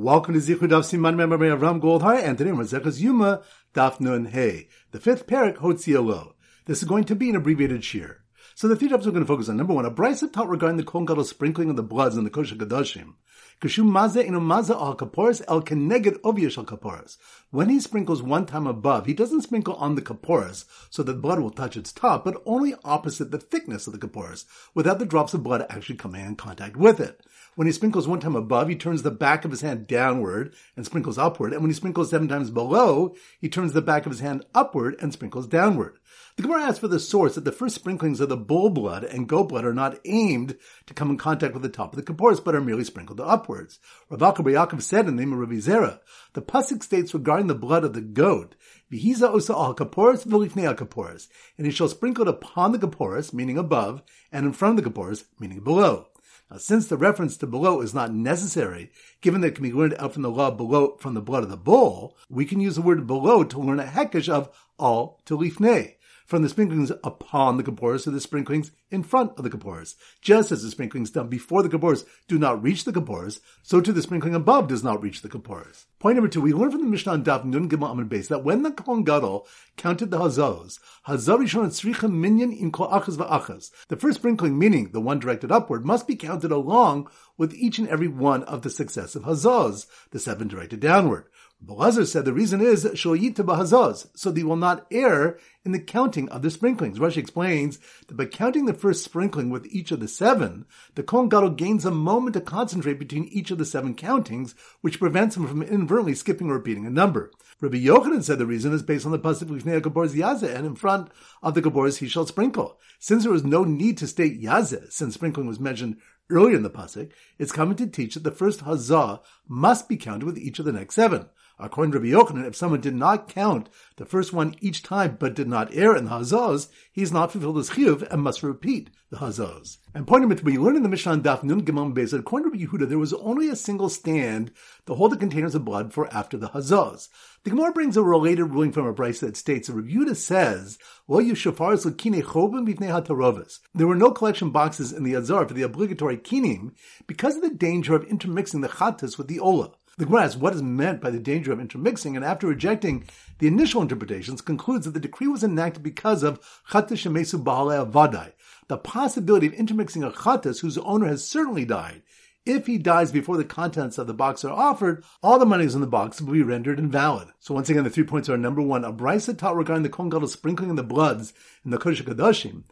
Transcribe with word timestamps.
Welcome 0.00 0.34
to 0.34 0.40
Zichud 0.40 0.68
Daf 0.68 0.84
Siman 0.84 1.16
Member 1.16 1.36
Avram 1.38 1.80
Goldhar, 1.80 2.22
and 2.22 2.38
today 2.38 2.52
Maseches 2.52 3.02
Yoma 3.02 3.42
Daf 3.74 3.98
Nun 3.98 4.26
Hey, 4.26 4.68
the 4.92 5.00
fifth 5.00 5.26
parak 5.26 5.56
Hotziolo. 5.56 6.34
This 6.66 6.78
is 6.78 6.88
going 6.88 7.02
to 7.02 7.16
be 7.16 7.30
an 7.30 7.34
abbreviated 7.34 7.82
shear. 7.82 8.22
So 8.54 8.68
the 8.68 8.76
three 8.76 8.88
topics 8.88 9.06
we're 9.06 9.12
going 9.12 9.24
to 9.24 9.28
focus 9.28 9.48
on. 9.48 9.56
Number 9.56 9.74
one, 9.74 9.84
a 9.84 9.90
brisa 9.90 10.32
taught 10.32 10.48
regarding 10.48 10.76
the 10.76 10.84
Kohen 10.84 11.04
Gadol 11.04 11.24
sprinkling 11.24 11.68
of 11.68 11.74
the 11.74 11.82
bloods 11.82 12.16
in 12.16 12.22
the 12.22 12.30
Kodesh 12.30 12.56
Kodashim. 12.56 13.14
Kashum 13.60 13.90
maze 13.90 14.24
inu 14.24 14.40
maze 14.40 14.70
al 14.70 14.96
kaporas 14.96 15.42
el 15.48 15.62
keneged 15.62 16.20
obvious 16.22 16.56
al 16.56 16.64
kaporas. 16.64 17.16
When 17.50 17.68
he 17.68 17.80
sprinkles 17.80 18.22
one 18.22 18.46
time 18.46 18.68
above, 18.68 19.06
he 19.06 19.14
doesn't 19.14 19.42
sprinkle 19.42 19.74
on 19.74 19.96
the 19.96 20.02
kaporas 20.02 20.64
so 20.90 21.02
that 21.02 21.20
blood 21.20 21.40
will 21.40 21.50
touch 21.50 21.76
its 21.76 21.92
top, 21.92 22.24
but 22.24 22.40
only 22.46 22.76
opposite 22.84 23.32
the 23.32 23.38
thickness 23.38 23.88
of 23.88 23.94
the 23.94 23.98
kaporas, 23.98 24.44
without 24.74 25.00
the 25.00 25.06
drops 25.06 25.34
of 25.34 25.42
blood 25.42 25.66
actually 25.68 25.96
coming 25.96 26.24
in 26.24 26.36
contact 26.36 26.76
with 26.76 27.00
it. 27.00 27.20
When 27.58 27.66
he 27.66 27.72
sprinkles 27.72 28.06
one 28.06 28.20
time 28.20 28.36
above, 28.36 28.68
he 28.68 28.76
turns 28.76 29.02
the 29.02 29.10
back 29.10 29.44
of 29.44 29.50
his 29.50 29.62
hand 29.62 29.88
downward 29.88 30.54
and 30.76 30.86
sprinkles 30.86 31.18
upward. 31.18 31.52
And 31.52 31.60
when 31.60 31.70
he 31.70 31.74
sprinkles 31.74 32.08
seven 32.08 32.28
times 32.28 32.52
below, 32.52 33.16
he 33.40 33.48
turns 33.48 33.72
the 33.72 33.82
back 33.82 34.06
of 34.06 34.12
his 34.12 34.20
hand 34.20 34.46
upward 34.54 34.94
and 35.00 35.12
sprinkles 35.12 35.48
downward. 35.48 35.98
The 36.36 36.42
Gemara 36.42 36.62
asks 36.62 36.78
for 36.78 36.86
the 36.86 37.00
source 37.00 37.34
that 37.34 37.44
the 37.44 37.50
first 37.50 37.74
sprinklings 37.74 38.20
of 38.20 38.28
the 38.28 38.36
bull 38.36 38.70
blood 38.70 39.02
and 39.02 39.28
goat 39.28 39.48
blood 39.48 39.64
are 39.64 39.74
not 39.74 39.98
aimed 40.04 40.56
to 40.86 40.94
come 40.94 41.10
in 41.10 41.16
contact 41.16 41.52
with 41.52 41.64
the 41.64 41.68
top 41.68 41.92
of 41.92 41.96
the 41.96 42.12
kaporas, 42.12 42.38
but 42.44 42.54
are 42.54 42.60
merely 42.60 42.84
sprinkled 42.84 43.20
upwards. 43.20 43.80
Rav 44.08 44.20
Yaakov 44.20 44.80
said 44.80 45.08
in 45.08 45.16
the 45.16 45.20
name 45.20 45.32
of 45.32 45.40
Rabbi 45.40 45.54
Zera, 45.54 45.98
the 46.34 46.42
pasuk 46.42 46.84
states 46.84 47.12
regarding 47.12 47.48
the 47.48 47.56
blood 47.56 47.82
of 47.82 47.92
the 47.92 48.00
goat, 48.00 48.54
Vihiza 48.92 49.34
osa 49.34 49.52
al 49.52 49.74
kaporas 49.74 50.24
v'lifnei 50.24 50.62
al 50.68 50.76
kaporas, 50.76 51.26
and 51.56 51.66
he 51.66 51.72
shall 51.72 51.88
sprinkle 51.88 52.28
it 52.28 52.28
upon 52.28 52.70
the 52.70 52.78
kaporas, 52.78 53.32
meaning 53.32 53.58
above, 53.58 54.04
and 54.30 54.46
in 54.46 54.52
front 54.52 54.78
of 54.78 54.84
the 54.84 54.88
kaporas, 54.88 55.24
meaning 55.40 55.58
below. 55.58 56.06
Now, 56.50 56.56
since 56.56 56.86
the 56.86 56.96
reference 56.96 57.36
to 57.38 57.46
below 57.46 57.82
is 57.82 57.92
not 57.92 58.14
necessary, 58.14 58.90
given 59.20 59.42
that 59.42 59.48
it 59.48 59.54
can 59.54 59.64
be 59.64 59.72
learned 59.72 59.96
out 59.98 60.14
from 60.14 60.22
the 60.22 60.30
law 60.30 60.50
below 60.50 60.96
from 60.98 61.12
the 61.14 61.20
blood 61.20 61.42
of 61.42 61.50
the 61.50 61.58
bull, 61.58 62.16
we 62.30 62.46
can 62.46 62.58
use 62.58 62.76
the 62.76 62.82
word 62.82 63.06
below 63.06 63.44
to 63.44 63.58
learn 63.60 63.80
a 63.80 63.84
hekesh 63.84 64.30
of 64.30 64.48
all 64.78 65.20
to 65.26 65.36
lifnei 65.36 65.96
from 66.28 66.42
the 66.42 66.48
sprinklings 66.50 66.92
upon 67.02 67.56
the 67.56 67.62
Kapporas 67.62 68.04
to 68.04 68.10
the 68.10 68.20
sprinklings 68.20 68.70
in 68.90 69.02
front 69.02 69.32
of 69.38 69.44
the 69.44 69.50
Kapporas. 69.50 69.94
Just 70.20 70.52
as 70.52 70.62
the 70.62 70.70
sprinklings 70.70 71.10
done 71.10 71.28
before 71.28 71.62
the 71.62 71.70
Kapporas 71.70 72.04
do 72.28 72.38
not 72.38 72.62
reach 72.62 72.84
the 72.84 72.92
Kapporas, 72.92 73.40
so 73.62 73.80
too 73.80 73.94
the 73.94 74.02
sprinkling 74.02 74.34
above 74.34 74.68
does 74.68 74.84
not 74.84 75.02
reach 75.02 75.22
the 75.22 75.30
Kapporas. 75.30 75.86
Point 75.98 76.16
number 76.16 76.28
two, 76.28 76.42
we 76.42 76.52
learn 76.52 76.70
from 76.70 76.82
the 76.82 76.86
Mishnah 76.86 77.12
on 77.12 77.24
Daf 77.24 77.46
Nun 77.46 77.70
Gimel 77.70 77.96
Amud 77.96 78.10
Beis 78.10 78.28
that 78.28 78.44
when 78.44 78.62
the 78.62 78.70
Kohen 78.70 79.04
Gadol 79.04 79.46
counted 79.78 80.10
the 80.10 80.18
Hazos, 80.18 80.78
Hazar 81.04 81.38
Rishon 81.38 81.68
Tzricha 81.68 82.12
Minyan 82.12 82.52
in 82.52 82.72
Kol 82.72 82.90
Achaz. 82.90 83.70
The 83.88 83.96
first 83.96 84.18
sprinkling, 84.18 84.58
meaning 84.58 84.90
the 84.92 85.00
one 85.00 85.20
directed 85.20 85.50
upward, 85.50 85.86
must 85.86 86.06
be 86.06 86.14
counted 86.14 86.52
along 86.52 87.08
with 87.38 87.54
each 87.54 87.78
and 87.78 87.88
every 87.88 88.08
one 88.08 88.44
of 88.44 88.60
the 88.60 88.70
successive 88.70 89.22
Hazos, 89.22 89.86
the 90.10 90.18
seven 90.18 90.46
directed 90.46 90.80
downward. 90.80 91.24
Boazar 91.64 92.06
said 92.06 92.24
the 92.24 92.32
reason 92.32 92.60
is 92.60 92.84
shoyita 92.84 93.44
bahazaz, 93.44 94.08
so 94.14 94.30
they 94.30 94.44
will 94.44 94.56
not 94.56 94.86
err 94.92 95.38
in 95.64 95.72
the 95.72 95.80
counting 95.80 96.28
of 96.28 96.40
the 96.40 96.52
sprinklings. 96.52 97.00
Rashi 97.00 97.16
explains 97.16 97.80
that 98.06 98.16
by 98.16 98.26
counting 98.26 98.66
the 98.66 98.72
first 98.72 99.02
sprinkling 99.02 99.50
with 99.50 99.66
each 99.66 99.90
of 99.90 99.98
the 99.98 100.06
seven, 100.06 100.66
the 100.94 101.02
Kohen 101.02 101.28
Gadol 101.28 101.50
gains 101.50 101.84
a 101.84 101.90
moment 101.90 102.34
to 102.34 102.40
concentrate 102.40 103.00
between 103.00 103.24
each 103.24 103.50
of 103.50 103.58
the 103.58 103.64
seven 103.64 103.96
countings, 103.96 104.54
which 104.82 105.00
prevents 105.00 105.36
him 105.36 105.48
from 105.48 105.62
inadvertently 105.62 106.14
skipping 106.14 106.48
or 106.48 106.54
repeating 106.54 106.86
a 106.86 106.90
number. 106.90 107.32
Rabbi 107.60 107.78
Yochanan 107.78 108.22
said 108.22 108.38
the 108.38 108.46
reason 108.46 108.72
is 108.72 108.84
based 108.84 109.04
on 109.04 109.10
the 109.10 109.18
pasuk 109.18 109.48
Lifnei 109.48 109.82
Gabor's 109.82 110.14
and 110.44 110.64
in 110.64 110.76
front 110.76 111.10
of 111.42 111.54
the 111.54 111.62
Gabor's 111.62 111.98
he 111.98 112.06
shall 112.06 112.24
sprinkle. 112.24 112.78
Since 113.00 113.24
there 113.24 113.32
was 113.32 113.44
no 113.44 113.64
need 113.64 113.98
to 113.98 114.06
state 114.06 114.40
Yazeh, 114.40 114.92
since 114.92 115.14
sprinkling 115.14 115.48
was 115.48 115.58
mentioned 115.58 115.96
earlier 116.30 116.54
in 116.54 116.62
the 116.62 116.70
pasuk, 116.70 117.10
it's 117.36 117.50
coming 117.50 117.76
to 117.76 117.86
teach 117.88 118.14
that 118.14 118.22
the 118.22 118.30
first 118.30 118.60
Hazah 118.60 119.22
must 119.48 119.88
be 119.88 119.96
counted 119.96 120.24
with 120.24 120.38
each 120.38 120.60
of 120.60 120.64
the 120.64 120.72
next 120.72 120.94
seven. 120.94 121.28
According 121.60 121.92
to 121.92 121.98
Rabbi 121.98 122.12
Yochanan, 122.12 122.46
if 122.46 122.54
someone 122.54 122.80
did 122.80 122.94
not 122.94 123.28
count 123.28 123.68
the 123.96 124.04
first 124.04 124.32
one 124.32 124.54
each 124.60 124.84
time 124.84 125.16
but 125.18 125.34
did 125.34 125.48
not 125.48 125.74
err 125.74 125.96
in 125.96 126.04
the 126.04 126.12
hazaz, 126.12 126.68
he 126.92 127.00
has 127.00 127.12
not 127.12 127.32
fulfilled 127.32 127.56
his 127.56 127.70
chiyuv 127.70 128.02
and 128.12 128.22
must 128.22 128.44
repeat 128.44 128.90
the 129.10 129.16
hazaz. 129.16 129.78
And 129.92 130.06
point 130.06 130.22
number 130.22 130.36
three, 130.36 130.56
we 130.56 130.64
learn 130.64 130.76
in 130.76 130.84
the 130.84 130.88
Mishnah 130.88 131.18
Daf 131.18 131.42
Nun 131.42 131.64
Gemam 131.64 131.94
Beis 131.94 132.16
according 132.16 132.52
to 132.52 132.56
Rabbi 132.56 132.70
Yehuda, 132.70 132.88
there 132.88 132.98
was 132.98 133.12
only 133.14 133.48
a 133.48 133.56
single 133.56 133.88
stand 133.88 134.52
to 134.86 134.94
hold 134.94 135.10
the 135.10 135.16
containers 135.16 135.56
of 135.56 135.64
blood 135.64 135.92
for 135.92 136.12
after 136.14 136.36
the 136.36 136.50
hazaz. 136.50 137.08
The 137.42 137.50
Gemara 137.50 137.72
brings 137.72 137.96
a 137.96 138.02
related 138.02 138.44
ruling 138.44 138.70
from 138.70 138.86
a 138.86 138.94
Brisa 138.94 139.20
that 139.20 139.36
states 139.36 139.68
Rabbi 139.68 139.88
Yehuda 139.88 140.14
says, 140.14 140.78
"Well, 141.08 141.20
you 141.20 141.32
shafaris 141.32 141.84
l'kine 141.84 142.22
chobim 142.22 142.68
b'fnei 142.68 142.90
hatarovas." 142.90 143.58
There 143.74 143.88
were 143.88 143.96
no 143.96 144.12
collection 144.12 144.50
boxes 144.50 144.92
in 144.92 145.02
the 145.02 145.14
azar 145.14 145.48
for 145.48 145.54
the 145.54 145.62
obligatory 145.62 146.18
kinim 146.18 146.72
because 147.08 147.34
of 147.34 147.42
the 147.42 147.50
danger 147.50 147.96
of 147.96 148.04
intermixing 148.04 148.60
the 148.60 148.68
chatas 148.68 149.18
with 149.18 149.26
the 149.26 149.38
olah. 149.38 149.74
The 149.98 150.04
Gemara 150.06 150.26
asks 150.26 150.36
what 150.36 150.54
is 150.54 150.62
meant 150.62 151.00
by 151.00 151.10
the 151.10 151.18
danger 151.18 151.50
of 151.50 151.58
intermixing, 151.58 152.14
and 152.14 152.24
after 152.24 152.46
rejecting 152.46 153.02
the 153.40 153.48
initial 153.48 153.82
interpretations, 153.82 154.40
concludes 154.40 154.84
that 154.84 154.92
the 154.92 155.00
decree 155.00 155.26
was 155.26 155.42
enacted 155.42 155.82
because 155.82 156.22
of 156.22 156.40
chatas 156.70 157.02
shemesu 157.02 157.42
ba'alei 157.42 157.90
vadai, 157.90 158.30
the 158.68 158.78
possibility 158.78 159.48
of 159.48 159.54
intermixing 159.54 160.04
a 160.04 160.12
chatas 160.12 160.60
whose 160.60 160.78
owner 160.78 161.08
has 161.08 161.26
certainly 161.26 161.64
died. 161.64 162.02
If 162.46 162.68
he 162.68 162.78
dies 162.78 163.10
before 163.10 163.36
the 163.36 163.44
contents 163.44 163.98
of 163.98 164.06
the 164.06 164.14
box 164.14 164.44
are 164.44 164.52
offered, 164.52 165.02
all 165.20 165.40
the 165.40 165.44
monies 165.44 165.74
in 165.74 165.80
the 165.80 165.86
box 165.88 166.22
will 166.22 166.32
be 166.32 166.42
rendered 166.44 166.78
invalid. 166.78 167.28
So 167.40 167.52
once 167.52 167.68
again, 167.68 167.82
the 167.82 167.90
three 167.90 168.04
points 168.04 168.28
are 168.28 168.38
number 168.38 168.62
one, 168.62 168.84
a 168.84 168.92
brisa 168.92 169.36
taught 169.36 169.56
regarding 169.56 169.82
the 169.82 169.88
Kohen 169.88 170.26
sprinkling 170.28 170.76
the 170.76 170.84
bloods 170.84 171.34
in 171.64 171.72
the 171.72 171.78
Kodesh 171.78 172.04
Kadashim, 172.04 172.62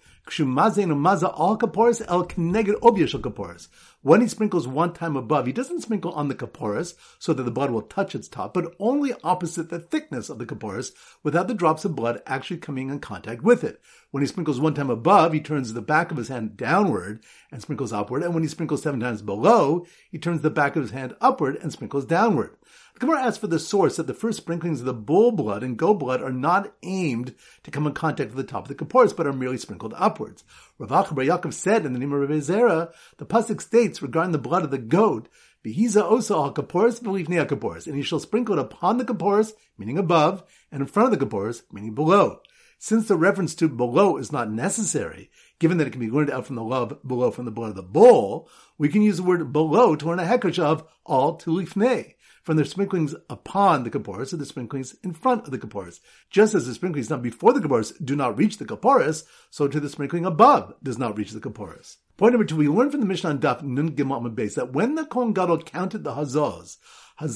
when 4.06 4.20
he 4.20 4.28
sprinkles 4.28 4.68
one 4.68 4.92
time 4.92 5.16
above, 5.16 5.46
he 5.46 5.52
doesn't 5.52 5.80
sprinkle 5.80 6.12
on 6.12 6.28
the 6.28 6.34
kaporas 6.36 6.94
so 7.18 7.32
that 7.32 7.42
the 7.42 7.50
blood 7.50 7.72
will 7.72 7.82
touch 7.82 8.14
its 8.14 8.28
top, 8.28 8.54
but 8.54 8.72
only 8.78 9.12
opposite 9.24 9.68
the 9.68 9.80
thickness 9.80 10.30
of 10.30 10.38
the 10.38 10.46
kaporas 10.46 10.92
without 11.24 11.48
the 11.48 11.54
drops 11.54 11.84
of 11.84 11.96
blood 11.96 12.22
actually 12.24 12.58
coming 12.58 12.88
in 12.88 13.00
contact 13.00 13.42
with 13.42 13.64
it. 13.64 13.80
When 14.12 14.22
he 14.22 14.28
sprinkles 14.28 14.60
one 14.60 14.74
time 14.74 14.90
above, 14.90 15.32
he 15.32 15.40
turns 15.40 15.72
the 15.72 15.82
back 15.82 16.12
of 16.12 16.18
his 16.18 16.28
hand 16.28 16.56
downward 16.56 17.18
and 17.50 17.60
sprinkles 17.60 17.92
upward, 17.92 18.22
and 18.22 18.32
when 18.32 18.44
he 18.44 18.48
sprinkles 18.48 18.80
seven 18.80 19.00
times 19.00 19.22
below, 19.22 19.84
he 20.08 20.18
turns 20.18 20.42
the 20.42 20.50
back 20.50 20.76
of 20.76 20.82
his 20.82 20.92
hand 20.92 21.16
upward 21.20 21.56
and 21.56 21.72
sprinkles 21.72 22.04
downward. 22.04 22.56
The 22.94 23.00
Gemara 23.00 23.24
asks 23.24 23.38
for 23.38 23.48
the 23.48 23.58
source 23.58 23.96
that 23.96 24.06
the 24.06 24.14
first 24.14 24.38
sprinklings 24.38 24.80
of 24.80 24.86
the 24.86 24.94
bull 24.94 25.32
blood 25.32 25.62
and 25.62 25.76
goat 25.76 25.94
blood 25.94 26.22
are 26.22 26.32
not 26.32 26.72
aimed 26.82 27.34
to 27.64 27.70
come 27.70 27.86
in 27.86 27.92
contact 27.92 28.34
with 28.34 28.46
the 28.46 28.50
top 28.50 28.62
of 28.62 28.68
the 28.68 28.74
kaporas, 28.74 29.14
but 29.14 29.26
are 29.26 29.34
merely 29.34 29.58
sprinkled 29.58 29.92
upwards. 29.98 30.44
Rav 30.78 30.90
Acha 30.90 31.14
bar 31.14 31.24
Yaakov 31.24 31.54
said 31.54 31.86
in 31.86 31.92
the 31.92 31.98
name 31.98 32.12
of 32.12 32.20
Rav 32.20 32.38
Zera, 32.40 32.92
the 33.16 33.24
pasuk 33.24 33.62
states 33.62 34.02
regarding 34.02 34.32
the 34.32 34.38
blood 34.38 34.62
of 34.62 34.70
the 34.70 34.78
goat, 34.78 35.28
Behiza 35.64 36.02
osa 36.02 36.34
al 36.34 36.52
kaporas 36.52 37.00
v'lifnei 37.00 37.44
kaporas, 37.46 37.86
and 37.86 37.96
he 37.96 38.02
shall 38.02 38.20
sprinkle 38.20 38.58
it 38.58 38.60
upon 38.60 38.98
the 38.98 39.04
kaporas, 39.04 39.52
meaning 39.78 39.98
above, 39.98 40.44
and 40.70 40.82
in 40.82 40.86
front 40.86 41.12
of 41.12 41.18
the 41.18 41.26
kaporas, 41.26 41.62
meaning 41.72 41.94
below. 41.94 42.40
Since 42.78 43.08
the 43.08 43.16
reference 43.16 43.54
to 43.56 43.68
below 43.68 44.18
is 44.18 44.30
not 44.30 44.50
necessary, 44.50 45.30
given 45.58 45.78
that 45.78 45.86
it 45.86 45.90
can 45.90 46.00
be 46.00 46.10
learned 46.10 46.30
out 46.30 46.46
from 46.46 46.56
the 46.56 46.62
love 46.62 46.98
below 47.06 47.30
from 47.30 47.46
the 47.46 47.50
blood 47.50 47.70
of 47.70 47.76
the 47.76 47.82
bull, 47.82 48.48
we 48.76 48.90
can 48.90 49.00
use 49.00 49.16
the 49.16 49.22
word 49.22 49.52
below 49.52 49.96
to 49.96 50.06
learn 50.06 50.20
a 50.20 50.24
hekesh 50.24 50.58
of 50.58 50.86
all 51.04 51.36
to 51.36 51.50
lifnei 51.50 52.16
from 52.46 52.56
the 52.56 52.64
sprinklings 52.64 53.14
upon 53.28 53.82
the 53.82 53.90
kapporas 53.90 54.30
to 54.30 54.36
the 54.36 54.46
sprinklings 54.46 54.94
in 55.02 55.12
front 55.12 55.44
of 55.44 55.50
the 55.50 55.58
kapporas. 55.58 55.98
Just 56.30 56.54
as 56.54 56.64
the 56.64 56.74
sprinklings 56.74 57.08
done 57.08 57.20
before 57.20 57.52
the 57.52 57.58
kapporas 57.58 57.92
do 58.02 58.14
not 58.14 58.38
reach 58.38 58.58
the 58.58 58.64
kapporas, 58.64 59.24
so 59.50 59.66
to 59.66 59.80
the 59.80 59.88
sprinkling 59.88 60.24
above 60.24 60.72
does 60.80 60.96
not 60.96 61.18
reach 61.18 61.32
the 61.32 61.40
kapporas. 61.40 61.96
Point 62.16 62.34
number 62.34 62.44
two, 62.44 62.54
we 62.54 62.68
learn 62.68 62.92
from 62.92 63.00
the 63.00 63.06
Mishnah 63.06 63.30
on 63.30 63.40
Daf 63.40 63.64
Nun 63.64 63.96
Gimel 63.96 64.32
base 64.32 64.54
that 64.54 64.72
when 64.72 64.94
the 64.94 65.04
Kohen 65.04 65.32
Gadol 65.32 65.64
counted 65.64 66.04
the 66.04 66.14
Hazaz. 66.14 66.76
The 67.18 67.28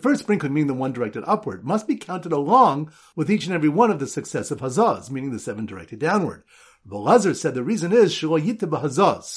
first 0.00 0.22
sprinkling, 0.22 0.54
meaning 0.54 0.68
the 0.68 0.74
one 0.74 0.92
directed 0.92 1.24
upward, 1.26 1.64
must 1.64 1.88
be 1.88 1.96
counted 1.96 2.30
along 2.30 2.92
with 3.16 3.32
each 3.32 3.46
and 3.46 3.54
every 3.54 3.68
one 3.68 3.90
of 3.90 3.98
the 3.98 4.06
successive 4.06 4.60
Hazaz, 4.60 5.10
meaning 5.10 5.32
the 5.32 5.40
seven 5.40 5.66
directed 5.66 5.98
downward. 5.98 6.44
Belazar 6.86 7.34
said 7.34 7.54
the 7.54 7.64
reason 7.64 7.92
is 7.92 8.16
so 8.16 8.38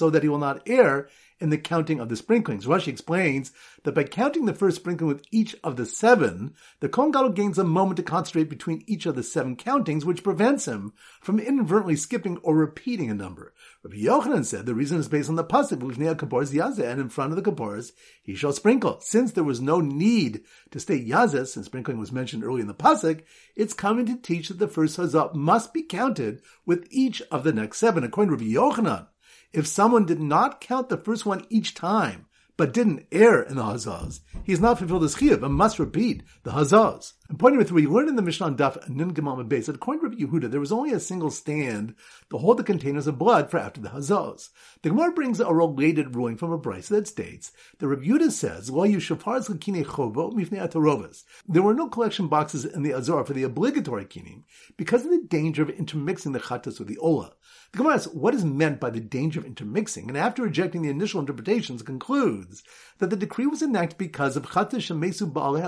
that 0.09 0.22
he 0.22 0.29
will 0.29 0.38
not 0.38 0.61
err 0.67 1.09
in 1.39 1.49
the 1.49 1.57
counting 1.57 1.99
of 1.99 2.09
the 2.09 2.15
sprinklings. 2.15 2.65
Rashi 2.65 2.87
explains 2.87 3.51
that 3.83 3.94
by 3.94 4.03
counting 4.03 4.45
the 4.45 4.53
first 4.53 4.77
sprinkling 4.77 5.07
with 5.07 5.23
each 5.31 5.56
of 5.63 5.75
the 5.75 5.85
seven, 5.85 6.53
the 6.79 6.89
Kohen 6.89 7.12
Gadol 7.12 7.29
gains 7.29 7.57
a 7.57 7.63
moment 7.63 7.97
to 7.97 8.03
concentrate 8.03 8.50
between 8.50 8.83
each 8.88 9.06
of 9.06 9.15
the 9.15 9.23
seven 9.23 9.56
countings, 9.56 10.06
which 10.06 10.23
prevents 10.23 10.65
him 10.65 10.94
from 11.21 11.39
inadvertently 11.39 11.95
skipping 11.95 12.38
or 12.38 12.56
repeating 12.56 13.09
a 13.09 13.13
number. 13.13 13.53
Rabbi 13.83 13.97
Yochanan 13.97 14.45
said 14.45 14.65
the 14.65 14.75
reason 14.75 15.00
is 15.00 15.07
based 15.07 15.29
on 15.29 15.35
the 15.35 15.44
pasuk 15.44 15.79
Lifnei 15.79 16.15
Kapporas 16.15 16.51
Yazeh, 16.51 16.89
and 16.89 17.00
in 17.00 17.09
front 17.09 17.31
of 17.31 17.41
the 17.41 17.51
Kapporas 17.51 17.91
he 18.23 18.35
shall 18.35 18.53
sprinkle. 18.53 19.00
Since 19.01 19.33
there 19.33 19.44
was 19.44 19.62
no 19.62 19.79
need 19.79 20.44
to 20.71 20.79
state 20.79 21.07
Yazeh, 21.07 21.47
since 21.47 21.67
sprinkling 21.67 22.00
was 22.00 22.12
mentioned 22.12 22.44
early 22.44 22.62
in 22.62 22.67
the 22.67 22.73
pasuk, 22.73 23.23
it's 23.56 23.73
coming 23.73 24.06
to 24.07 24.17
teach 24.17 24.50
that 24.50 24.59
the 24.59 24.67
first 24.67 24.97
Hazah 24.97 25.35
must 25.35 25.73
be 25.73 25.83
counted 25.83 26.41
with 26.65 26.88
each 26.89 27.21
of 27.31 27.44
the 27.44 27.53
next 27.53 27.77
seven. 27.77 28.03
According 28.03 28.38
to 28.38 28.44
Rabbi 28.44 28.56
Yochanan, 28.56 29.07
if 29.53 29.67
someone 29.67 30.05
did 30.05 30.19
not 30.19 30.61
count 30.61 30.89
the 30.89 30.97
first 30.97 31.25
one 31.25 31.45
each 31.49 31.73
time, 31.73 32.25
but 32.57 32.73
didn't 32.73 33.05
err 33.11 33.41
in 33.44 33.55
the 33.55 33.63
hazaz, 33.63 34.21
he 34.44 34.51
has 34.51 34.59
not 34.59 34.79
fulfilled 34.79 35.03
his 35.03 35.15
chiyuv 35.15 35.44
and 35.44 35.53
must 35.53 35.79
repeat 35.79 36.23
the 36.44 36.51
hazaz. 36.51 37.13
And 37.29 37.38
point 37.38 37.56
number 37.56 37.68
three, 37.68 37.85
we 37.85 37.94
learned 37.94 38.07
in 38.07 38.15
the 38.15 38.21
Mishnah 38.21 38.53
Daf 38.53 38.88
Nun 38.88 39.13
Gemam 39.13 39.50
Beis 39.50 39.65
that 39.65 39.75
according 39.75 40.01
to 40.01 40.07
Rabbi 40.07 40.24
Yehuda, 40.24 40.50
there 40.50 40.62
was 40.62 40.71
only 40.71 40.94
a 40.94 41.00
single 41.00 41.29
stand 41.29 41.94
to 42.29 42.38
hold 42.38 42.57
the 42.57 42.63
containers 42.63 43.06
of 43.06 43.18
blood 43.18 43.51
for 43.51 43.57
after 43.57 43.81
the 43.81 43.89
Hazos. 43.89 44.50
The 44.81 44.89
Gemara 44.89 45.12
brings 45.12 45.41
a 45.41 45.53
related 45.53 46.15
ruling 46.15 46.38
from 46.38 46.53
a 46.53 46.57
Brisa 46.57 46.89
that 46.89 47.07
states 47.07 47.51
that 47.79 47.88
Rabbi 47.88 48.06
Yehuda 48.06 48.31
says, 48.31 48.69
"Lo 48.69 48.85
yushafars 48.85 49.50
l'kinei 49.50 49.83
chovo 49.85 50.31
mifnei 50.31 50.65
atarovas." 50.65 51.25
There 51.50 51.63
were 51.63 51.74
no 51.74 51.89
collection 51.89 52.29
boxes 52.29 52.63
in 52.63 52.83
the 52.83 52.94
Azor 52.94 53.25
for 53.25 53.33
the 53.33 53.44
obligatory 53.44 54.06
kinim 54.06 54.44
because 54.77 55.03
of 55.03 55.12
the 55.12 55.27
danger 55.27 55.63
of 55.63 55.69
intermixing 55.69 56.31
the 56.31 56.39
chatas 56.39 56.79
with 56.79 56.88
the 56.88 56.97
ola. 56.97 57.33
The 57.74 57.79
Gemara 57.79 57.95
asks, 57.95 58.13
what 58.13 58.33
is 58.33 58.45
meant 58.45 58.79
by 58.79 58.89
the 58.89 59.01
danger 59.01 59.41
of 59.41 59.45
intermixing? 59.45 60.07
And 60.07 60.18
after 60.18 60.44
rejecting 60.44 60.81
the 60.81 60.89
initial 60.89 61.19
interpretations, 61.19 61.81
concludes 61.81 62.63
that 63.00 63.09
the 63.09 63.18
decree 63.18 63.47
was 63.47 63.62
enacted 63.62 63.97
because 63.97 64.38
of 64.38 64.45
chatas 64.45 64.88
shemesu 64.88 65.29
ba'alei 65.29 65.65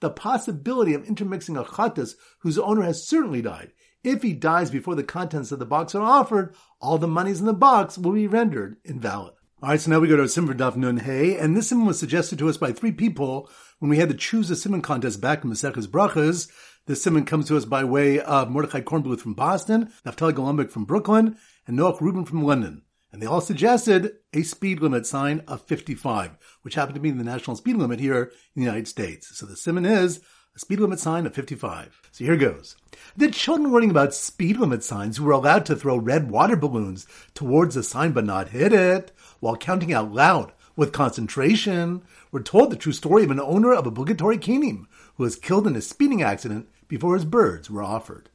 the 0.00 0.10
possibility 0.10 0.94
of 0.94 1.04
intermixing 1.04 1.56
a 1.56 1.64
chattas 1.64 2.14
whose 2.40 2.58
owner 2.58 2.82
has 2.82 3.06
certainly 3.06 3.42
died. 3.42 3.72
If 4.04 4.22
he 4.22 4.32
dies 4.32 4.70
before 4.70 4.94
the 4.94 5.02
contents 5.02 5.50
of 5.50 5.58
the 5.58 5.66
box 5.66 5.94
are 5.94 6.02
offered, 6.02 6.54
all 6.80 6.98
the 6.98 7.08
monies 7.08 7.40
in 7.40 7.46
the 7.46 7.52
box 7.52 7.98
will 7.98 8.12
be 8.12 8.26
rendered 8.26 8.76
invalid. 8.84 9.34
All 9.60 9.70
right, 9.70 9.80
so 9.80 9.90
now 9.90 9.98
we 9.98 10.06
go 10.06 10.16
to 10.16 10.22
a 10.22 10.28
simon 10.28 10.56
daf 10.56 10.76
nun 10.76 10.98
hey, 10.98 11.36
and 11.36 11.56
this 11.56 11.68
simon 11.68 11.84
was 11.84 11.98
suggested 11.98 12.38
to 12.38 12.48
us 12.48 12.56
by 12.56 12.70
three 12.70 12.92
people 12.92 13.50
when 13.80 13.90
we 13.90 13.96
had 13.98 14.08
to 14.08 14.14
choose 14.14 14.48
a 14.50 14.56
simon 14.56 14.82
contest 14.82 15.20
back 15.20 15.42
in 15.42 15.50
Maseches 15.50 15.88
Brachas. 15.88 16.48
This 16.86 17.02
simon 17.02 17.24
comes 17.24 17.48
to 17.48 17.56
us 17.56 17.64
by 17.64 17.82
way 17.82 18.20
of 18.20 18.50
Mordechai 18.50 18.82
Kornbluth 18.82 19.20
from 19.20 19.34
Boston, 19.34 19.92
Naftali 20.06 20.32
Golombek 20.32 20.70
from 20.70 20.84
Brooklyn, 20.84 21.36
and 21.66 21.76
Noach 21.76 22.00
Rubin 22.00 22.24
from 22.24 22.44
London. 22.44 22.82
And 23.12 23.22
they 23.22 23.26
all 23.26 23.40
suggested 23.40 24.16
a 24.32 24.42
speed 24.42 24.80
limit 24.80 25.06
sign 25.06 25.42
of 25.48 25.62
55, 25.62 26.36
which 26.62 26.74
happened 26.74 26.94
to 26.94 27.00
be 27.00 27.10
the 27.10 27.24
national 27.24 27.56
speed 27.56 27.76
limit 27.76 28.00
here 28.00 28.24
in 28.54 28.62
the 28.62 28.66
United 28.66 28.86
States. 28.86 29.36
So 29.36 29.46
the 29.46 29.56
simon 29.56 29.86
is 29.86 30.20
a 30.54 30.58
speed 30.58 30.80
limit 30.80 31.00
sign 31.00 31.26
of 31.26 31.34
55. 31.34 32.00
So 32.10 32.24
here 32.24 32.36
goes. 32.36 32.76
The 33.16 33.30
children 33.30 33.72
learning 33.72 33.90
about 33.90 34.14
speed 34.14 34.58
limit 34.58 34.84
signs 34.84 35.16
who 35.16 35.24
were 35.24 35.32
allowed 35.32 35.64
to 35.66 35.76
throw 35.76 35.96
red 35.96 36.30
water 36.30 36.56
balloons 36.56 37.06
towards 37.34 37.74
the 37.74 37.82
sign 37.82 38.12
but 38.12 38.24
not 38.24 38.50
hit 38.50 38.72
it 38.72 39.12
while 39.40 39.56
counting 39.56 39.92
out 39.92 40.12
loud 40.12 40.52
with 40.76 40.92
concentration 40.92 42.02
were 42.30 42.42
told 42.42 42.70
the 42.70 42.76
true 42.76 42.92
story 42.92 43.24
of 43.24 43.30
an 43.30 43.40
owner 43.40 43.72
of 43.72 43.86
a 43.86 43.88
obligatory 43.88 44.38
kinim 44.38 44.86
who 45.16 45.24
was 45.24 45.36
killed 45.36 45.66
in 45.66 45.74
a 45.74 45.80
speeding 45.80 46.22
accident 46.22 46.68
before 46.86 47.14
his 47.14 47.24
birds 47.24 47.70
were 47.70 47.82
offered. 47.82 48.28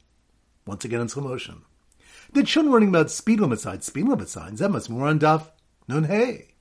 Once 0.66 0.84
again 0.84 1.02
in 1.02 1.10
slow 1.10 1.24
motion. 1.24 1.62
The 2.34 2.42
children 2.42 2.74
learning 2.74 2.90
about 2.90 3.12
speed 3.12 3.40
limit 3.40 3.60
signs, 3.60 3.86
speed 3.86 4.08
limit 4.08 4.28
signs, 4.28 4.60
that 4.60 4.72
must 4.72 4.88
be 4.88 4.96
more 4.96 5.06
on 5.06 5.20
Daf 5.20 5.50
Nun 5.88 6.06
Hey. 6.06 6.53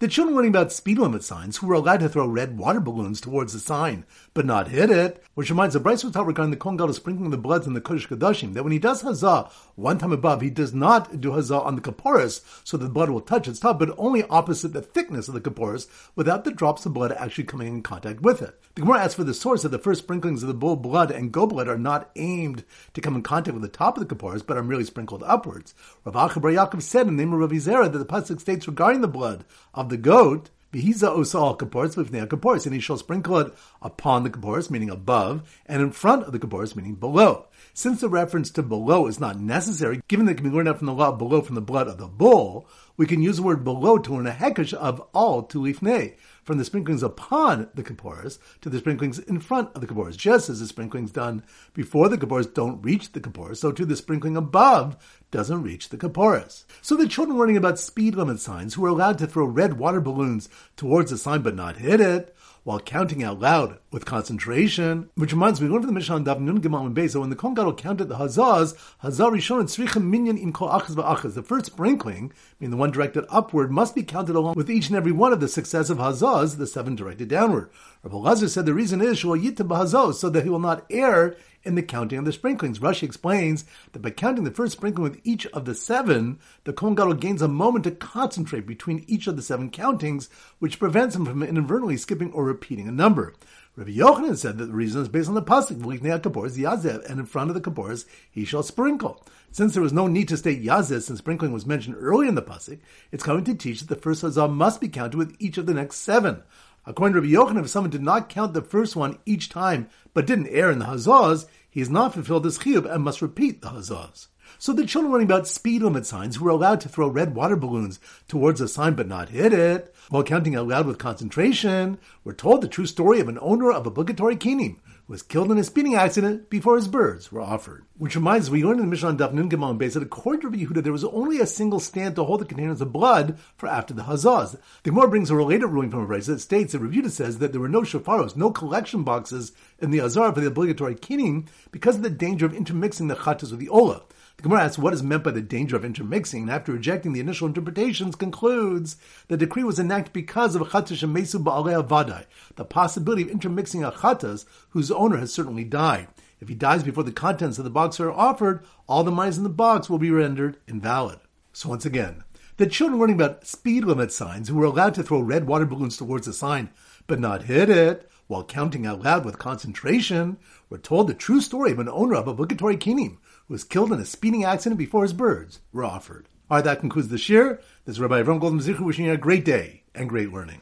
The 0.00 0.06
children 0.06 0.36
learning 0.36 0.50
about 0.50 0.70
speed 0.70 1.00
limit 1.00 1.24
signs 1.24 1.56
who 1.56 1.66
were 1.66 1.74
allowed 1.74 1.98
to 1.98 2.08
throw 2.08 2.28
red 2.28 2.56
water 2.56 2.78
balloons 2.78 3.20
towards 3.20 3.52
the 3.52 3.58
sign, 3.58 4.04
but 4.32 4.46
not 4.46 4.68
hit 4.68 4.90
it, 4.90 5.24
which 5.34 5.50
reminds 5.50 5.74
the 5.74 5.80
Brisa 5.80 6.12
taught 6.12 6.24
regarding 6.24 6.52
the 6.52 6.56
Kohen 6.56 6.76
Gadol 6.76 6.94
sprinkling 6.94 7.30
the 7.30 7.36
bloods 7.36 7.66
in 7.66 7.72
the 7.74 7.80
Kodesh 7.80 8.06
Kodashim, 8.06 8.54
that 8.54 8.62
when 8.62 8.70
he 8.70 8.78
does 8.78 9.02
Hazah 9.02 9.50
one 9.74 9.98
time 9.98 10.12
above, 10.12 10.40
he 10.40 10.50
does 10.50 10.72
not 10.72 11.20
do 11.20 11.32
Hazah 11.32 11.66
on 11.66 11.74
the 11.74 11.80
Kaporis 11.80 12.42
so 12.62 12.76
that 12.76 12.84
the 12.84 12.92
blood 12.92 13.10
will 13.10 13.20
touch 13.20 13.48
its 13.48 13.58
top, 13.58 13.80
but 13.80 13.92
only 13.98 14.22
opposite 14.28 14.72
the 14.72 14.82
thickness 14.82 15.26
of 15.26 15.34
the 15.34 15.40
Kaporis 15.40 15.88
without 16.14 16.44
the 16.44 16.52
drops 16.52 16.86
of 16.86 16.94
blood 16.94 17.10
actually 17.10 17.42
coming 17.42 17.66
in 17.66 17.82
contact 17.82 18.20
with 18.20 18.40
it. 18.40 18.56
The 18.76 18.82
Gemara 18.82 19.00
asks 19.00 19.14
for 19.14 19.24
the 19.24 19.34
source 19.34 19.62
that 19.62 19.70
the 19.70 19.80
first 19.80 20.02
sprinklings 20.02 20.44
of 20.44 20.46
the 20.46 20.54
bull 20.54 20.76
blood 20.76 21.10
and 21.10 21.32
goat 21.32 21.46
blood 21.46 21.66
are 21.66 21.76
not 21.76 22.12
aimed 22.14 22.62
to 22.94 23.00
come 23.00 23.16
in 23.16 23.24
contact 23.24 23.52
with 23.52 23.62
the 23.62 23.68
top 23.68 23.98
of 23.98 24.06
the 24.06 24.14
Kaporis, 24.14 24.46
but 24.46 24.56
are 24.56 24.62
merely 24.62 24.84
sprinkled 24.84 25.24
upwards. 25.24 25.74
Rav 26.04 26.14
Acha 26.14 26.40
bar 26.40 26.52
Yaakov 26.52 26.82
said 26.82 27.08
in 27.08 27.16
the 27.16 27.24
name 27.24 27.32
of 27.32 27.40
Rav 27.40 27.50
Zera 27.50 27.90
that 27.90 27.98
the 27.98 28.04
Pasuk 28.04 28.40
states 28.40 28.68
regarding 28.68 29.00
the 29.00 29.08
blood 29.08 29.44
of 29.74 29.87
the 29.88 29.96
goat, 29.96 30.50
Vihiza 30.72 31.16
osal 31.16 31.58
kaporis 31.58 31.96
v'fnei 31.96 32.26
kaporis, 32.26 32.66
and 32.66 32.74
he 32.74 32.80
shall 32.80 32.98
sprinkle 32.98 33.38
it 33.38 33.54
upon 33.80 34.22
the 34.22 34.30
kaporis, 34.30 34.70
meaning 34.70 34.90
above, 34.90 35.60
and 35.66 35.82
in 35.82 35.90
front 35.90 36.24
of 36.24 36.32
the 36.32 36.38
kaporis, 36.38 36.76
meaning 36.76 36.94
below. 36.94 37.46
Since 37.78 38.00
the 38.00 38.08
reference 38.08 38.50
to 38.50 38.64
below 38.64 39.06
is 39.06 39.20
not 39.20 39.38
necessary, 39.38 40.02
given 40.08 40.26
that 40.26 40.32
it 40.32 40.34
can 40.38 40.50
be 40.50 40.56
learned 40.56 40.68
out 40.68 40.78
from 40.78 40.88
the 40.88 40.92
law 40.92 41.12
below 41.12 41.42
from 41.42 41.54
the 41.54 41.60
blood 41.60 41.86
of 41.86 41.96
the 41.96 42.08
bull, 42.08 42.68
we 42.96 43.06
can 43.06 43.22
use 43.22 43.36
the 43.36 43.44
word 43.44 43.62
below 43.62 43.98
to 43.98 44.14
learn 44.14 44.26
a 44.26 44.32
hekesh 44.32 44.74
of 44.74 45.00
all 45.14 45.44
to 45.44 45.60
lifnei, 45.60 46.16
from 46.42 46.58
the 46.58 46.64
sprinklings 46.64 47.04
upon 47.04 47.68
the 47.74 47.84
kaporas 47.84 48.40
to 48.62 48.68
the 48.68 48.78
sprinklings 48.78 49.20
in 49.20 49.38
front 49.38 49.70
of 49.76 49.80
the 49.80 49.86
kaporas. 49.86 50.16
Just 50.16 50.50
as 50.50 50.58
the 50.58 50.66
sprinklings 50.66 51.12
done 51.12 51.44
before 51.72 52.08
the 52.08 52.18
kaporas 52.18 52.52
don't 52.52 52.82
reach 52.82 53.12
the 53.12 53.20
kaporas, 53.20 53.58
so 53.58 53.70
too 53.70 53.84
the 53.84 53.94
sprinkling 53.94 54.36
above 54.36 54.96
doesn't 55.30 55.62
reach 55.62 55.90
the 55.90 55.96
kaporas. 55.96 56.64
So 56.82 56.96
the 56.96 57.06
children 57.06 57.38
learning 57.38 57.58
about 57.58 57.78
speed 57.78 58.16
limit 58.16 58.40
signs 58.40 58.74
who 58.74 58.84
are 58.86 58.88
allowed 58.88 59.18
to 59.18 59.28
throw 59.28 59.44
red 59.44 59.78
water 59.78 60.00
balloons 60.00 60.48
towards 60.76 61.12
the 61.12 61.16
sign 61.16 61.42
but 61.42 61.54
not 61.54 61.76
hit 61.76 62.00
it, 62.00 62.34
while 62.64 62.80
counting 62.80 63.22
out 63.22 63.38
loud 63.38 63.78
with 63.90 64.04
concentration, 64.04 65.08
which 65.14 65.32
reminds 65.32 65.60
me, 65.60 65.66
we 65.66 65.72
learned 65.72 65.84
from 65.84 65.94
the 65.94 65.98
Mishnah 65.98 66.16
on 66.16 66.24
Daf 66.24 66.38
Nun 66.38 66.60
Gemal 66.60 66.84
and 66.84 66.94
Beis, 66.94 67.12
so 67.12 67.20
when 67.20 67.30
the 67.30 67.36
Kohen 67.36 67.54
Gadol 67.54 67.74
counted 67.74 68.04
the 68.06 68.16
Hazaz, 68.16 68.76
Hazar 68.98 69.30
Rishon 69.30 69.60
and 69.60 69.68
Tzrichem 69.68 70.04
Minyan 70.04 70.36
im 70.36 70.52
Kol 70.52 70.68
Achaz 70.68 70.94
V'Achaz, 70.94 71.34
the 71.34 71.42
first 71.42 71.66
sprinkling, 71.66 72.32
meaning 72.60 72.70
the 72.70 72.76
one 72.76 72.90
directed 72.90 73.24
upward, 73.30 73.70
must 73.70 73.94
be 73.94 74.02
counted 74.02 74.36
along 74.36 74.54
with 74.56 74.70
each 74.70 74.88
and 74.88 74.96
every 74.96 75.12
one 75.12 75.32
of 75.32 75.40
the 75.40 75.48
successive 75.48 75.96
Hazaz, 75.96 76.58
the 76.58 76.66
seven 76.66 76.96
directed 76.96 77.28
downward. 77.28 77.70
Rabbi 78.02 78.16
Lazar 78.16 78.48
said 78.48 78.66
the 78.66 78.74
reason 78.74 79.00
is 79.00 79.18
Shul 79.18 79.36
B'Hazos, 79.36 80.14
so 80.14 80.28
that 80.28 80.44
he 80.44 80.50
will 80.50 80.58
not 80.58 80.84
err 80.90 81.36
in 81.64 81.74
the 81.74 81.82
counting 81.82 82.18
of 82.18 82.24
the 82.24 82.32
sprinklings. 82.32 82.78
Rashi 82.78 83.02
explains 83.02 83.64
that 83.92 84.00
by 84.00 84.10
counting 84.10 84.44
the 84.44 84.50
first 84.50 84.72
sprinkling 84.72 85.02
with 85.02 85.20
each 85.24 85.46
of 85.48 85.64
the 85.64 85.74
seven, 85.74 86.38
the 86.64 86.72
Kohen 86.72 86.94
Gadol 86.94 87.14
gains 87.14 87.42
a 87.42 87.48
moment 87.48 87.84
to 87.84 87.90
concentrate 87.90 88.66
between 88.66 89.04
each 89.08 89.26
of 89.26 89.36
the 89.36 89.42
seven 89.42 89.70
countings, 89.70 90.28
which 90.58 90.78
prevents 90.78 91.16
him 91.16 91.24
from 91.24 91.42
inadvertently 91.42 91.96
skipping 91.96 92.32
or 92.32 92.44
repeating 92.44 92.88
a 92.88 92.92
number. 92.92 93.34
Rabbi 93.78 93.92
Yochanan 93.92 94.36
said 94.36 94.58
that 94.58 94.66
the 94.66 94.72
reason 94.72 95.02
is 95.02 95.08
based 95.08 95.28
on 95.28 95.36
the 95.36 95.40
pasuk 95.42 95.76
"V'liknei 95.76 96.20
kaporos 96.20 96.58
yazeh," 96.58 97.08
and 97.08 97.20
in 97.20 97.26
front 97.26 97.48
of 97.48 97.54
the 97.54 97.60
kaporos 97.60 98.06
he 98.28 98.44
shall 98.44 98.64
sprinkle. 98.64 99.24
Since 99.52 99.72
there 99.72 99.82
was 99.84 99.92
no 99.92 100.08
need 100.08 100.26
to 100.30 100.36
state 100.36 100.64
yazeh 100.64 101.00
since 101.00 101.20
sprinkling 101.20 101.52
was 101.52 101.64
mentioned 101.64 101.94
early 101.96 102.26
in 102.26 102.34
the 102.34 102.42
pasuk, 102.42 102.80
it's 103.12 103.22
going 103.22 103.44
to 103.44 103.54
teach 103.54 103.78
that 103.78 103.88
the 103.88 103.94
first 103.94 104.24
hazah 104.24 104.52
must 104.52 104.80
be 104.80 104.88
counted 104.88 105.16
with 105.16 105.36
each 105.38 105.58
of 105.58 105.66
the 105.66 105.74
next 105.74 105.98
seven. 105.98 106.42
According 106.86 107.14
to 107.14 107.20
Rabbi 107.20 107.32
Yochanan, 107.32 107.62
if 107.62 107.70
someone 107.70 107.92
did 107.92 108.02
not 108.02 108.28
count 108.28 108.52
the 108.52 108.62
first 108.62 108.96
one 108.96 109.18
each 109.24 109.48
time, 109.48 109.88
but 110.12 110.26
didn't 110.26 110.48
err 110.48 110.72
in 110.72 110.80
the 110.80 110.86
hazahs, 110.86 111.46
he 111.70 111.78
has 111.78 111.88
not 111.88 112.14
fulfilled 112.14 112.46
his 112.46 112.58
chiyuv 112.58 112.92
and 112.92 113.04
must 113.04 113.22
repeat 113.22 113.62
the 113.62 113.68
hazahs. 113.68 114.26
So 114.58 114.72
the 114.72 114.86
children 114.86 115.12
learning 115.12 115.26
about 115.26 115.46
speed 115.46 115.82
limit 115.82 116.06
signs 116.06 116.36
who 116.36 116.44
were 116.44 116.50
allowed 116.50 116.80
to 116.82 116.88
throw 116.88 117.08
red 117.08 117.34
water 117.34 117.56
balloons 117.56 118.00
towards 118.28 118.60
a 118.60 118.68
sign 118.68 118.94
but 118.94 119.06
not 119.06 119.28
hit 119.28 119.52
it, 119.52 119.94
while 120.10 120.22
counting 120.22 120.56
out 120.56 120.68
loud 120.68 120.86
with 120.86 120.98
concentration, 120.98 121.98
were 122.24 122.32
told 122.32 122.62
the 122.62 122.68
true 122.68 122.86
story 122.86 123.20
of 123.20 123.28
an 123.28 123.38
owner 123.40 123.70
of 123.70 123.86
obligatory 123.86 124.36
kinim 124.36 124.76
who 125.06 125.12
was 125.12 125.22
killed 125.22 125.50
in 125.50 125.58
a 125.58 125.64
speeding 125.64 125.94
accident 125.94 126.48
before 126.50 126.76
his 126.76 126.88
birds 126.88 127.32
were 127.32 127.40
offered. 127.40 127.84
Which 127.96 128.14
reminds 128.14 128.46
us, 128.46 128.50
we 128.50 128.62
learned 128.62 128.80
in 128.80 128.86
the 128.86 128.90
Mishnah 128.90 129.14
Daf 129.14 129.32
Nun 129.32 129.50
Gemal 129.50 129.70
and 129.70 129.80
Beis 129.80 129.94
that 129.94 130.02
according 130.02 130.52
to 130.52 130.56
Yehuda, 130.56 130.82
there 130.82 130.92
was 130.92 131.04
only 131.04 131.40
a 131.40 131.46
single 131.46 131.80
stand 131.80 132.16
to 132.16 132.24
hold 132.24 132.40
the 132.40 132.44
containers 132.44 132.80
of 132.80 132.92
blood 132.92 133.38
for 133.56 133.68
after 133.68 133.92
the 133.94 134.02
hazaz. 134.02 134.52
The 134.82 134.90
Gemara 134.90 135.08
brings 135.08 135.30
a 135.30 135.34
related 135.34 135.68
ruling 135.68 135.90
from 135.90 136.00
a 136.00 136.04
Rabbi 136.04 136.24
that 136.24 136.40
states 136.40 136.72
that 136.72 136.82
Yehuda 136.82 137.10
says 137.10 137.38
that 137.38 137.52
there 137.52 137.60
were 137.60 137.68
no 137.68 137.82
shofaros, 137.82 138.36
no 138.36 138.50
collection 138.50 139.02
boxes 139.02 139.52
in 139.78 139.90
the 139.90 140.00
azar 140.00 140.32
for 140.32 140.40
the 140.40 140.46
obligatory 140.46 140.94
kinim 140.94 141.46
because 141.70 141.96
of 141.96 142.02
the 142.02 142.10
danger 142.10 142.46
of 142.46 142.54
intermixing 142.54 143.08
the 143.08 143.16
chatas 143.16 143.50
with 143.50 143.60
the 143.60 143.68
ola. 143.68 144.02
The 144.38 144.44
Gemara 144.44 144.66
asks 144.66 144.78
what 144.78 144.94
is 144.94 145.02
meant 145.02 145.24
by 145.24 145.32
the 145.32 145.40
danger 145.40 145.74
of 145.74 145.84
intermixing, 145.84 146.42
and 146.42 146.50
after 146.52 146.70
rejecting 146.70 147.12
the 147.12 147.18
initial 147.18 147.48
interpretations, 147.48 148.14
concludes 148.14 148.96
the 149.26 149.36
decree 149.36 149.64
was 149.64 149.80
enacted 149.80 150.12
because 150.12 150.54
of 150.54 150.62
chatas 150.68 151.02
mesu 151.10 151.42
ba'alei 151.42 151.84
vadai, 151.84 152.24
the 152.54 152.64
possibility 152.64 153.22
of 153.22 153.30
intermixing 153.30 153.82
a 153.82 153.90
chatas 153.90 154.44
whose 154.68 154.92
owner 154.92 155.16
has 155.16 155.32
certainly 155.32 155.64
died. 155.64 156.06
If 156.40 156.48
he 156.48 156.54
dies 156.54 156.84
before 156.84 157.02
the 157.02 157.10
contents 157.10 157.58
of 157.58 157.64
the 157.64 157.70
box 157.70 157.98
are 157.98 158.12
offered, 158.12 158.64
all 158.86 159.02
the 159.02 159.10
monies 159.10 159.38
in 159.38 159.42
the 159.42 159.48
box 159.48 159.90
will 159.90 159.98
be 159.98 160.12
rendered 160.12 160.58
invalid. 160.68 161.18
So 161.52 161.70
once 161.70 161.84
again, 161.84 162.22
the 162.58 162.68
children 162.68 163.00
learning 163.00 163.16
about 163.16 163.44
speed 163.44 163.82
limit 163.82 164.12
signs 164.12 164.48
who 164.48 164.54
were 164.54 164.66
allowed 164.66 164.94
to 164.94 165.02
throw 165.02 165.18
red 165.18 165.48
water 165.48 165.66
balloons 165.66 165.96
towards 165.96 166.26
the 166.26 166.32
sign 166.32 166.70
but 167.08 167.18
not 167.18 167.44
hit 167.44 167.68
it 167.68 168.08
while 168.28 168.44
counting 168.44 168.86
out 168.86 169.02
loud 169.02 169.24
with 169.24 169.40
concentration 169.40 170.36
were 170.70 170.78
told 170.78 171.08
the 171.08 171.14
true 171.14 171.40
story 171.40 171.72
of 171.72 171.80
an 171.80 171.88
owner 171.88 172.14
of 172.14 172.28
obligatory 172.28 172.76
kinim 172.76 173.18
was 173.48 173.64
killed 173.64 173.92
in 173.92 173.98
a 173.98 174.04
speeding 174.04 174.44
accident 174.44 174.78
before 174.78 175.02
his 175.02 175.12
birds 175.12 175.60
were 175.72 175.84
offered. 175.84 176.28
All 176.50 176.58
right, 176.58 176.64
that 176.64 176.80
concludes 176.80 177.08
the 177.08 177.18
shir. 177.18 177.60
This 177.84 177.96
is 177.96 178.00
Rabbi 178.00 178.22
Avram 178.22 178.40
Goldman 178.40 178.62
Zichu 178.62 178.80
wishing 178.80 179.06
you 179.06 179.12
a 179.12 179.16
great 179.16 179.44
day 179.44 179.82
and 179.94 180.08
great 180.08 180.32
learning. 180.32 180.60